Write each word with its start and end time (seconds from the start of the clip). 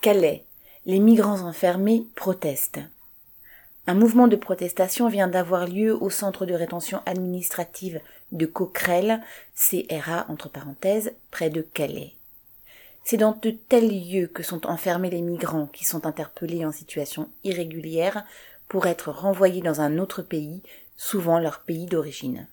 Calais. 0.00 0.44
Les 0.86 1.00
migrants 1.00 1.40
enfermés 1.40 2.06
protestent. 2.14 2.78
Un 3.88 3.94
mouvement 3.94 4.28
de 4.28 4.36
protestation 4.36 5.08
vient 5.08 5.26
d'avoir 5.26 5.66
lieu 5.66 5.92
au 6.00 6.08
centre 6.08 6.46
de 6.46 6.54
rétention 6.54 7.02
administrative 7.04 8.00
de 8.30 8.46
Coquerel, 8.46 9.20
CRA 9.56 10.24
entre 10.28 10.48
parenthèses, 10.50 11.14
près 11.32 11.50
de 11.50 11.62
Calais. 11.62 12.12
C'est 13.02 13.16
dans 13.16 13.36
de 13.42 13.50
tels 13.50 13.88
lieux 13.88 14.28
que 14.28 14.44
sont 14.44 14.68
enfermés 14.68 15.10
les 15.10 15.20
migrants 15.20 15.66
qui 15.66 15.84
sont 15.84 16.06
interpellés 16.06 16.64
en 16.64 16.70
situation 16.70 17.28
irrégulière 17.42 18.24
pour 18.68 18.86
être 18.86 19.10
renvoyés 19.10 19.62
dans 19.62 19.80
un 19.80 19.98
autre 19.98 20.22
pays, 20.22 20.62
souvent 20.96 21.40
leur 21.40 21.58
pays 21.62 21.86
d'origine. 21.86 22.46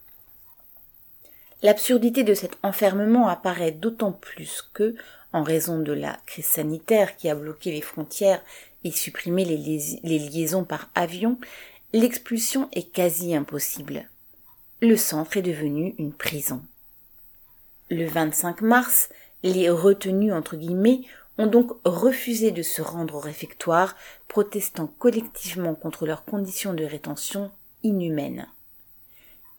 L'absurdité 1.61 2.23
de 2.23 2.33
cet 2.33 2.57
enfermement 2.63 3.27
apparaît 3.27 3.71
d'autant 3.71 4.11
plus 4.11 4.63
que, 4.73 4.95
en 5.35 5.43
raison 5.43 5.79
de 5.79 5.91
la 5.91 6.17
crise 6.25 6.45
sanitaire 6.45 7.17
qui 7.17 7.29
a 7.29 7.35
bloqué 7.35 7.69
les 7.69 7.81
frontières 7.81 8.41
et 8.85 8.91
supprimé 8.91 9.43
les, 9.43 10.19
liaisons 10.19 10.63
par 10.63 10.89
avion, 10.95 11.37
l'expulsion 11.91 12.69
est 12.71 12.89
quasi 12.89 13.35
impossible. 13.35 14.09
Le 14.81 14.95
centre 14.95 15.35
est 15.35 15.41
devenu 15.41 15.93
une 15.97 16.13
prison. 16.13 16.63
Le 17.89 18.05
25 18.05 18.61
mars, 18.61 19.09
les 19.43 19.69
retenus 19.69 20.31
entre 20.31 20.55
guillemets 20.55 21.01
ont 21.37 21.47
donc 21.47 21.73
refusé 21.83 22.51
de 22.51 22.61
se 22.61 22.81
rendre 22.81 23.15
au 23.15 23.19
réfectoire, 23.19 23.97
protestant 24.29 24.87
collectivement 24.87 25.75
contre 25.75 26.05
leurs 26.05 26.23
conditions 26.23 26.73
de 26.73 26.85
rétention 26.85 27.51
inhumaines. 27.83 28.47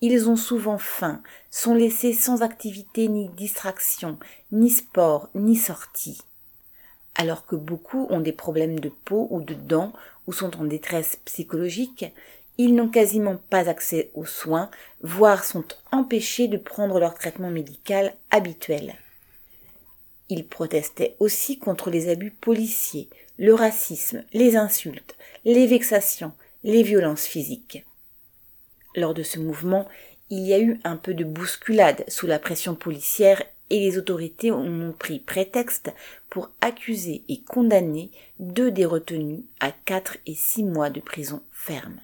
Ils 0.02 0.28
ont 0.28 0.36
souvent 0.36 0.78
faim, 0.78 1.23
sont 1.50 1.74
laissés 1.74 2.12
sans 2.12 2.42
activité 2.42 3.09
ni 3.09 3.28
distraction, 3.30 4.18
ni 4.52 4.68
sport, 4.68 5.30
ni 5.34 5.56
sortie. 5.56 6.20
Alors 7.14 7.46
que 7.46 7.56
beaucoup 7.56 8.06
ont 8.10 8.20
des 8.20 8.32
problèmes 8.32 8.78
de 8.78 8.90
peau 8.90 9.27
ou 9.30 9.40
de 9.40 9.54
dents 9.54 9.92
ou 10.27 10.32
sont 10.32 10.54
en 10.60 10.64
détresse 10.64 11.16
psychologique, 11.24 12.04
ils 12.59 12.74
n'ont 12.74 12.88
quasiment 12.88 13.37
pas 13.51 13.68
accès 13.68 14.10
aux 14.15 14.26
soins, 14.26 14.71
voire 15.02 15.45
sont 15.45 15.65
empêchés 15.93 16.49
de 16.49 16.56
prendre 16.59 16.99
leur 16.99 17.15
traitement 17.15 17.51
médical 17.51 18.15
habituel. 18.30 18.96
Il 20.28 20.46
protestait 20.46 21.16
aussi 21.21 21.59
contre 21.59 21.90
les 21.90 22.09
abus 22.09 22.32
policiers, 22.32 23.09
le 23.38 23.54
racisme, 23.54 24.24
les 24.32 24.56
insultes, 24.56 25.16
les 25.45 25.66
vexations, 25.66 26.32
les 26.65 26.82
violences 26.82 27.26
physiques. 27.26 27.84
Lors 28.97 29.15
de 29.15 29.23
ce 29.23 29.39
mouvement, 29.39 29.87
il 30.30 30.41
y 30.41 30.55
a 30.55 30.59
eu 30.59 30.80
un 30.83 30.97
peu 30.97 31.15
de 31.15 31.25
bousculade 31.25 32.05
sous 32.09 32.27
la 32.27 32.39
pression 32.39 32.75
policière 32.75 33.43
et 33.71 33.80
les 33.80 33.99
autorités 33.99 34.51
ont 34.51 34.95
pris 34.99 35.19
prétexte 35.19 35.93
pour 36.30 36.51
accuser 36.61 37.23
et 37.29 37.41
condamner 37.43 38.11
deux 38.39 38.71
des 38.71 38.85
retenus 38.85 39.41
à 39.61 39.71
quatre 39.73 40.17
et 40.27 40.35
six 40.35 40.65
mois 40.65 40.91
de 40.91 41.01
prison 41.01 41.43
ferme. 41.52 42.01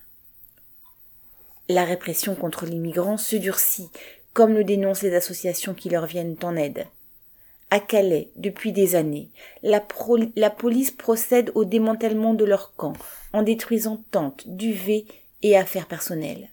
La 1.68 1.84
répression 1.84 2.34
contre 2.34 2.66
les 2.66 2.78
migrants 2.78 3.16
se 3.16 3.36
durcit, 3.36 3.88
comme 4.32 4.54
le 4.54 4.64
dénoncent 4.64 5.02
les 5.02 5.14
associations 5.14 5.74
qui 5.74 5.88
leur 5.88 6.06
viennent 6.06 6.36
en 6.42 6.56
aide. 6.56 6.86
À 7.70 7.80
Calais, 7.80 8.30
depuis 8.36 8.72
des 8.72 8.96
années, 8.96 9.30
la, 9.62 9.80
police 10.50 10.90
procède 10.90 11.50
au 11.54 11.64
démantèlement 11.64 12.34
de 12.34 12.44
leurs 12.44 12.74
camps, 12.76 12.96
en 13.32 13.42
détruisant 13.42 14.04
tentes, 14.10 14.44
duvets 14.46 15.06
et 15.42 15.56
affaires 15.56 15.86
personnelles. 15.86 16.51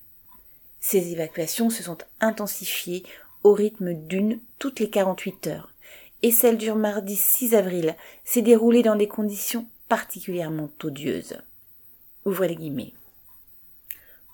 Ces 0.80 1.11
évacuations 1.11 1.69
se 1.69 1.83
sont 1.83 1.97
intensifiées 2.19 3.03
au 3.44 3.53
rythme 3.53 3.94
d'une 3.94 4.39
toutes 4.58 4.80
les 4.80 4.89
48 4.89 5.47
heures, 5.47 5.73
et 6.21 6.31
celle 6.31 6.58
du 6.58 6.71
mardi 6.71 7.16
6 7.16 7.55
avril 7.55 7.95
s'est 8.23 8.41
déroulée 8.41 8.83
dans 8.83 8.95
des 8.95 9.08
conditions 9.08 9.67
particulièrement 9.88 10.69
odieuses. 10.83 11.38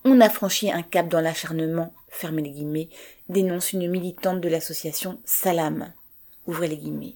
On 0.03 0.21
a 0.21 0.29
franchi 0.29 0.71
un 0.71 0.83
cap 0.83 1.07
dans 1.07 1.21
l'acharnement, 1.21 1.93
fermez 2.09 2.41
les 2.41 2.51
guillemets, 2.51 2.89
dénonce 3.29 3.73
une 3.73 3.89
militante 3.89 4.41
de 4.41 4.49
l'association 4.49 5.19
Salam 5.25 5.93
ouvrez 6.47 6.67
les 6.67 6.77
guillemets. 6.77 7.15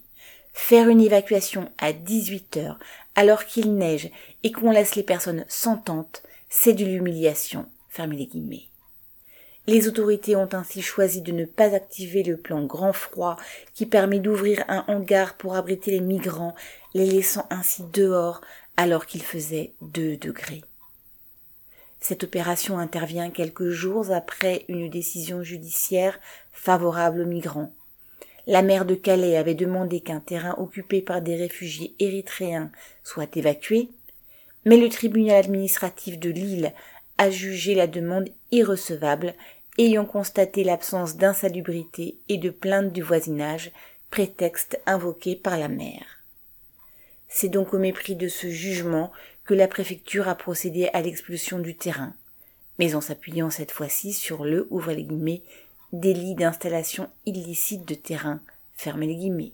Faire 0.54 0.90
une 0.90 1.02
évacuation 1.02 1.72
à 1.78 1.94
18 1.94 2.58
heures 2.58 2.80
alors 3.16 3.46
qu'il 3.46 3.75
neige 3.75 4.09
et 4.44 4.52
qu'on 4.52 4.72
laisse 4.72 4.96
les 4.96 5.04
personnes 5.04 5.46
sans 5.48 5.81
c'est 6.50 6.74
de 6.74 6.86
l'humiliation. 6.86 7.66
Fermez 7.90 8.18
les 8.18 8.25
guillemets. 8.28 8.68
Les 9.69 9.88
autorités 9.88 10.35
ont 10.35 10.50
ainsi 10.53 10.81
choisi 10.81 11.22
de 11.22 11.31
ne 11.31 11.46
pas 11.46 11.75
activer 11.75 12.24
le 12.24 12.38
plan 12.38 12.63
grand 12.63 12.91
froid 12.91 13.35
qui 13.75 13.85
permet 13.85 14.18
d'ouvrir 14.18 14.66
un 14.68 14.84
hangar 14.88 15.38
pour 15.38 15.56
abriter 15.56 15.91
les 15.91 16.00
migrants, 16.00 16.56
les 16.96 17.06
laissant 17.06 17.46
ainsi 17.52 17.84
dehors 17.94 18.41
alors 18.78 19.06
qu'il 19.06 19.22
faisait 19.22 19.74
2 19.81 20.18
degrés. 20.18 20.63
Cette 22.00 22.24
opération 22.24 22.80
intervient 22.80 23.30
quelques 23.30 23.69
jours 23.69 24.09
après 24.12 24.66
une 24.69 24.90
décision 24.90 25.44
judiciaire 25.44 26.19
favorable 26.51 27.22
aux 27.22 27.28
migrants. 27.28 27.72
La 28.47 28.63
maire 28.63 28.86
de 28.86 28.96
Calais 28.96 29.38
avait 29.38 29.53
demandé 29.53 30.00
qu'un 30.00 30.19
terrain 30.19 30.56
occupé 30.57 31.03
par 31.03 31.22
des 31.22 31.36
réfugiés 31.36 31.94
érythréens 32.00 32.72
soit 33.03 33.38
évacué, 33.38 33.90
mais 34.66 34.78
le 34.78 34.90
tribunal 34.90 35.36
administratif 35.36 36.18
de 36.18 36.31
Lille 36.31 36.74
a 37.19 37.30
jugé 37.30 37.75
la 37.75 37.86
demande 37.86 38.30
irrecevable, 38.50 39.36
ayant 39.80 40.06
constaté 40.06 40.64
l'absence 40.64 41.16
d'insalubrité 41.16 42.18
et 42.28 42.38
de 42.38 42.50
plainte 42.50 42.92
du 42.92 43.02
voisinage, 43.02 43.72
prétexte 44.12 44.80
invoqué 44.86 45.36
par 45.36 45.58
la 45.58 45.70
maire. 45.70 46.20
C'est 47.30 47.48
donc 47.48 47.74
au 47.74 47.80
mépris 47.80 48.16
de 48.16 48.28
ce 48.28 48.50
jugement 48.50 49.12
que 49.46 49.54
la 49.54 49.68
préfecture 49.68 50.28
a 50.28 50.36
procédé 50.36 50.90
à 50.94 51.02
l'expulsion 51.02 51.60
du 51.60 51.76
terrain, 51.76 52.14
mais 52.78 52.94
en 52.94 53.02
s'appuyant 53.02 53.50
cette 53.50 53.72
fois-ci 53.72 54.14
sur 54.14 54.44
le 54.44 54.68
ouvre 54.70 54.92
les 54.92 55.04
guillemets 55.04 55.44
délit 55.94 56.36
d'installation 56.36 57.10
illicite 57.26 57.86
de 57.88 57.96
terrain, 57.96 58.42
fermez 58.76 59.08
les 59.08 59.16
guillemets. 59.16 59.54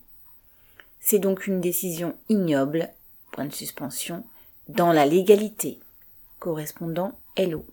C'est 0.99 1.19
donc 1.19 1.45
une 1.47 1.61
décision 1.61 2.17
ignoble, 2.29 2.89
point 3.31 3.45
de 3.45 3.53
suspension, 3.53 4.25
dans 4.67 4.91
la 4.91 5.05
légalité. 5.05 5.79
Correspondant 6.39 7.13
Hello. 7.35 7.65